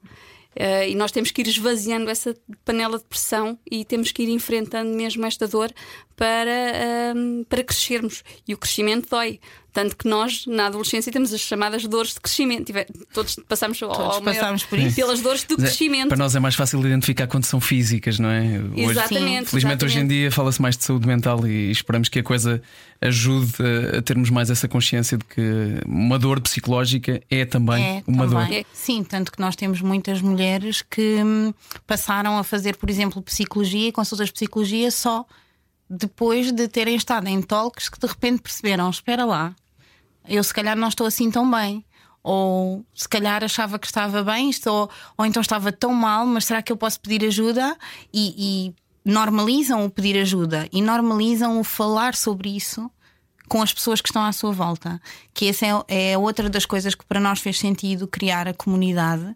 [0.56, 2.36] Uh, e nós temos que ir esvaziando essa
[2.66, 5.72] panela de pressão e temos que ir enfrentando mesmo esta dor
[6.16, 8.24] para, uh, para crescermos.
[8.48, 9.40] E o crescimento dói.
[9.72, 12.74] Tanto que nós, na adolescência, temos as chamadas dores de crescimento.
[13.14, 14.96] Todos passamos, Todos ao passamos por isso.
[14.96, 16.10] pelas dores do crescimento.
[16.10, 18.42] Para nós é mais fácil identificar quando são físicas, não é?
[18.42, 19.50] Hoje, exatamente.
[19.50, 19.86] Felizmente, exatamente.
[19.86, 22.62] hoje em dia fala-se mais de saúde mental e esperamos que a coisa
[23.02, 23.54] ajude
[23.98, 25.42] a, termos mais essa consciência de que
[25.86, 28.48] uma dor psicológica é também é, uma também.
[28.48, 28.58] dor.
[28.58, 28.66] É.
[28.74, 31.54] Sim, tanto que nós temos muitas mulheres que hum,
[31.88, 35.26] passaram a fazer, por exemplo, psicologia e consultas de psicologia só
[35.90, 39.56] depois de terem estado em talks que de repente perceberam: espera lá,
[40.28, 41.84] eu se calhar não estou assim tão bem.
[42.22, 46.62] Ou se calhar achava que estava bem, ou, ou então estava tão mal, mas será
[46.62, 47.78] que eu posso pedir ajuda?
[48.14, 48.76] E, e
[49.10, 52.90] normalizam o pedir ajuda e normalizam o falar sobre isso
[53.48, 55.02] com as pessoas que estão à sua volta.
[55.34, 59.36] Que essa é, é outra das coisas que para nós fez sentido criar a comunidade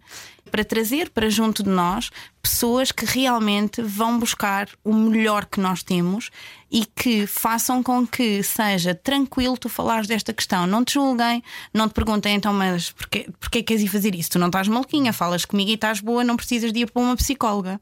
[0.52, 5.82] para trazer para junto de nós pessoas que realmente vão buscar o melhor que nós
[5.82, 6.30] temos
[6.70, 10.68] e que façam com que seja tranquilo tu falares desta questão.
[10.68, 14.30] Não te julguem, não te perguntem então, mas porquê, porquê queres ir fazer isso?
[14.30, 17.16] Tu não estás maluquinha, falas comigo e estás boa, não precisas de ir para uma
[17.16, 17.82] psicóloga.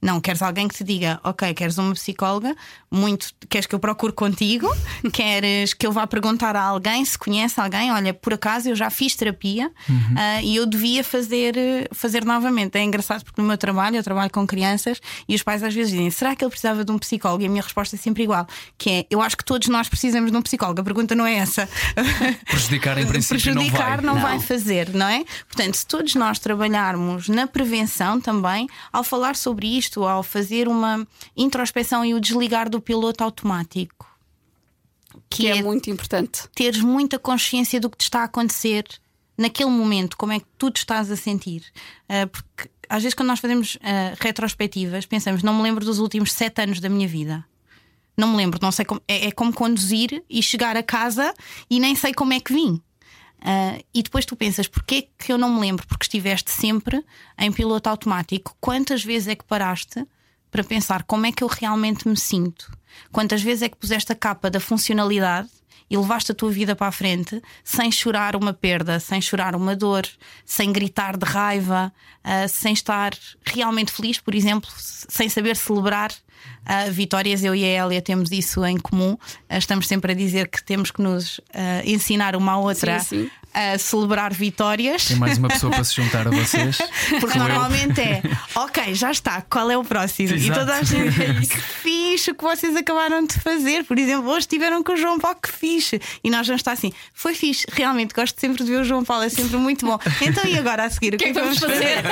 [0.00, 2.54] Não, queres alguém que te diga, ok, queres uma psicóloga,
[2.90, 4.68] muito, queres que eu procure contigo,
[5.12, 8.90] queres que eu vá perguntar a alguém se conhece alguém, olha, por acaso eu já
[8.90, 9.96] fiz terapia uhum.
[9.96, 11.54] uh, e eu devia fazer,
[11.92, 12.76] fazer novamente.
[12.76, 15.90] É engraçado porque no meu trabalho, eu trabalho com crianças e os pais às vezes
[15.90, 17.42] dizem, será que ele precisava de um psicólogo?
[17.42, 20.30] E a minha resposta é sempre igual, que é, eu acho que todos nós precisamos
[20.30, 20.80] de um psicólogo.
[20.80, 21.68] A pergunta não é essa.
[22.46, 24.22] Prejudicar em princípio Prejudicar não, vai.
[24.22, 25.24] não, vai fazer, não é?
[25.48, 30.68] Portanto, se todos nós trabalharmos na prevenção também, ao falar sobre isto, isto ao fazer
[30.68, 34.06] uma introspeção e o desligar do piloto automático.
[35.30, 36.48] Que, que é, é muito importante.
[36.54, 38.84] Teres muita consciência do que te está a acontecer
[39.36, 41.62] naquele momento, como é que tu te estás a sentir.
[42.04, 46.32] Uh, porque às vezes, quando nós fazemos uh, retrospectivas, pensamos, não me lembro dos últimos
[46.32, 47.44] sete anos da minha vida.
[48.16, 49.00] Não me lembro, não sei como.
[49.06, 51.32] É, é como conduzir e chegar a casa
[51.70, 52.82] e nem sei como é que vim.
[53.40, 55.86] Uh, e depois tu pensas, porquê que eu não me lembro?
[55.86, 57.04] Porque estiveste sempre
[57.38, 58.56] em piloto automático.
[58.60, 60.04] Quantas vezes é que paraste
[60.50, 62.70] para pensar como é que eu realmente me sinto?
[63.12, 65.48] Quantas vezes é que puseste a capa da funcionalidade
[65.90, 69.74] e levaste a tua vida para a frente sem chorar uma perda, sem chorar uma
[69.74, 70.06] dor,
[70.44, 71.92] sem gritar de raiva,
[72.24, 73.12] uh, sem estar
[73.44, 77.42] realmente feliz, por exemplo, sem saber celebrar uh, vitórias.
[77.42, 79.12] Eu e a Elia temos isso em comum.
[79.12, 81.40] Uh, estamos sempre a dizer que temos que nos
[81.84, 83.30] ensinar uma à outra Sim, sim.
[83.52, 85.06] A celebrar vitórias.
[85.06, 86.78] Tem mais uma pessoa para se juntar a vocês.
[87.20, 87.48] Porque Sou eu.
[87.48, 88.22] normalmente é
[88.54, 90.30] ok, já está, qual é o próximo?
[90.30, 90.60] E Exato.
[90.60, 93.84] toda a gente que fixe o que vocês acabaram de fazer.
[93.84, 96.00] Por exemplo, hoje estiveram com o João Paulo, que fixe.
[96.22, 99.24] E nós vamos estar assim, foi fixe, realmente gosto sempre de ver o João Paulo,
[99.24, 99.98] é sempre muito bom.
[100.20, 102.04] Então, e agora a seguir, o que, é que vamos fazer?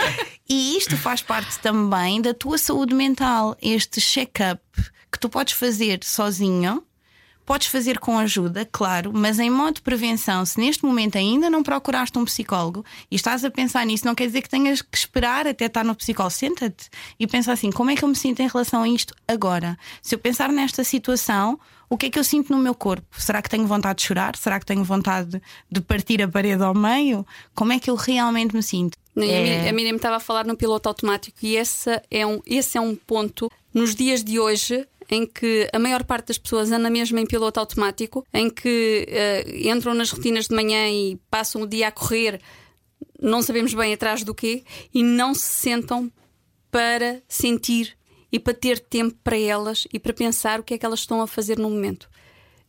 [0.49, 4.61] E isto faz parte também da tua saúde mental, este check-up
[5.11, 6.83] que tu podes fazer sozinho.
[7.47, 11.63] Podes fazer com ajuda, claro, mas em modo de prevenção, se neste momento ainda não
[11.63, 15.47] procuraste um psicólogo e estás a pensar nisso, não quer dizer que tenhas que esperar
[15.47, 16.35] até estar no psicólogo.
[16.35, 16.89] Senta-te
[17.19, 19.79] e pensa assim: como é que eu me sinto em relação a isto agora?
[20.03, 23.07] Se eu pensar nesta situação, o que é que eu sinto no meu corpo?
[23.17, 24.35] Será que tenho vontade de chorar?
[24.37, 25.41] Será que tenho vontade
[25.71, 27.25] de partir a parede ao meio?
[27.55, 28.99] Como é que eu realmente me sinto?
[29.15, 32.41] Não, É- Miriam- A Miriam estava a falar no piloto automático e esse é, um,
[32.45, 36.71] esse é um ponto nos dias de hoje em que a maior parte das pessoas
[36.73, 41.63] anda mesmo em piloto automático, em que eh, entram nas rotinas de manhã e passam
[41.63, 42.41] o dia a correr,
[43.21, 46.11] não sabemos bem atrás do quê, e não se sentam
[46.71, 47.97] para sentir
[48.31, 51.23] e para ter tempo para elas e para pensar o que é que elas estão
[51.23, 52.09] a fazer no momento.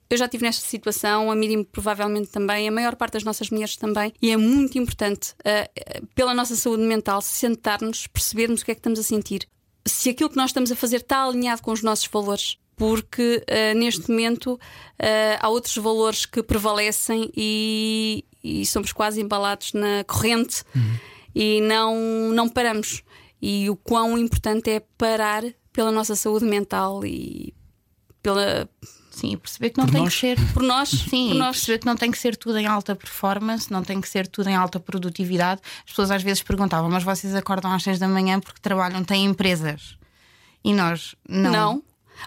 [0.09, 3.75] Eu já estive nesta situação, a Miriam provavelmente também, a maior parte das nossas mulheres
[3.75, 5.69] também, e é muito importante, eh,
[6.15, 9.49] pela nossa saúde mental, sentar-nos, percebermos o que é que estamos a sentir.
[9.87, 13.73] Se aquilo que nós estamos a fazer está alinhado com os nossos valores, porque eh,
[13.73, 14.59] neste momento
[14.99, 20.63] eh, há outros valores que prevalecem e, e somos quase embalados na corrente
[21.33, 21.95] e não,
[22.31, 23.03] não paramos.
[23.41, 27.53] E o quão importante é parar pela nossa saúde mental e
[28.21, 28.69] pela,
[29.19, 30.13] Sim, e perceber que não Por tem nós.
[30.13, 30.89] que ser por nós.
[30.89, 31.55] Sim, por nós.
[31.57, 34.47] perceber que não tem que ser tudo em alta performance, não tem que ser tudo
[34.49, 35.61] em alta produtividade.
[35.79, 39.25] As pessoas às vezes perguntavam, mas vocês acordam às seis da manhã porque trabalham, têm
[39.25, 39.97] empresas.
[40.63, 41.51] E nós, não.
[41.51, 41.83] Não.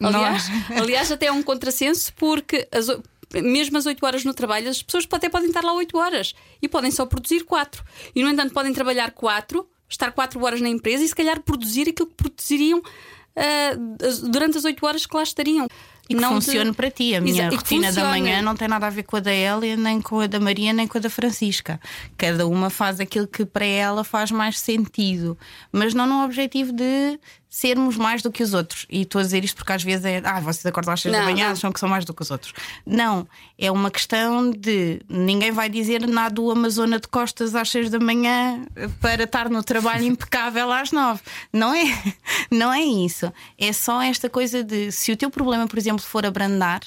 [0.09, 2.87] Aliás, Nós- aliás, até é um contrassenso porque as
[3.33, 6.69] mesmo às 8 horas no trabalho, as pessoas até podem estar lá 8 horas e
[6.69, 7.85] podem só produzir 4.
[8.17, 11.89] E, no entanto, podem trabalhar 4, estar 4 horas na empresa e, se calhar, produzir
[11.89, 12.83] aquilo que produziriam
[14.05, 15.69] as- durante as 8 horas que lá estariam.
[16.11, 17.15] E que Não funcione para ti.
[17.15, 19.77] A minha Exa- rotina da manhã não tem nada a ver com a da Elia,
[19.77, 21.81] nem com a da Maria, nem com a da Francisca.
[22.19, 25.39] Cada uma faz aquilo que para ela faz mais sentido,
[25.73, 27.19] mas não no objetivo de
[27.51, 28.87] sermos mais do que os outros.
[28.89, 31.23] E estou a dizer isto porque às vezes é, ah, vocês acordam às seis da
[31.23, 31.53] manhã, não.
[31.53, 32.53] acham que são mais do que os outros.
[32.87, 33.27] Não,
[33.59, 37.99] é uma questão de ninguém vai dizer nada o Amazona de costas às seis da
[37.99, 38.65] manhã
[39.01, 41.21] para estar no trabalho impecável às nove.
[41.53, 41.85] Não é,
[42.49, 43.33] não é isso.
[43.59, 46.81] É só esta coisa de se o teu problema, por exemplo, for abrandar,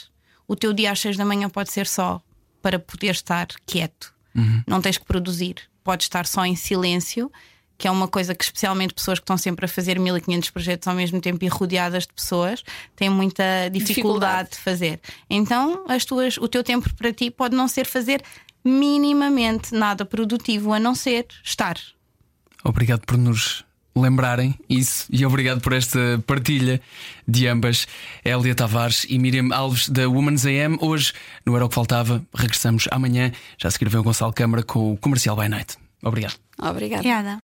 [0.47, 2.21] o teu dia às seis da manhã pode ser só
[2.61, 4.13] para poder estar quieto.
[4.65, 5.57] Não tens que produzir.
[5.83, 7.31] Podes estar só em silêncio,
[7.83, 10.95] que é uma coisa que, especialmente pessoas que estão sempre a fazer 1500 projetos ao
[10.95, 12.63] mesmo tempo e rodeadas de pessoas,
[12.95, 14.49] têm muita dificuldade, Dificuldade.
[14.51, 15.01] de fazer.
[15.29, 18.23] Então, as tuas, o teu tempo para ti pode não ser fazer
[18.63, 21.75] minimamente nada produtivo, a não ser estar.
[22.63, 26.79] Obrigado por nos lembrarem isso e obrigado por esta partilha
[27.27, 27.85] de ambas,
[28.23, 30.77] Hélia Tavares e Miriam Alves da Women's AM.
[30.79, 31.11] Hoje,
[31.45, 33.33] no Era o que Faltava, regressamos amanhã.
[33.57, 35.75] Já se seguir vem o Gonçalo Câmara com o Comercial by Night.
[36.01, 36.35] Obrigado.
[36.57, 37.01] Obrigada.
[37.01, 37.41] Obrigada.